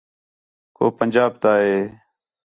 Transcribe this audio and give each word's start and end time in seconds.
کُو 0.75 0.85
پنجاب 0.99 1.31
تا 1.41 1.51
ہے 1.63 1.77